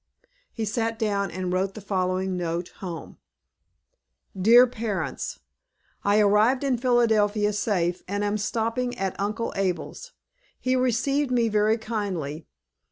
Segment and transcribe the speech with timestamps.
[0.51, 3.19] He sat down and wrote the following note, home:
[4.35, 5.41] "DEAR PARENTS:
[6.03, 10.13] "I arrived in Philadelphia safe, and am stopping at Uncle Abel's.
[10.59, 12.47] He received me very kindly.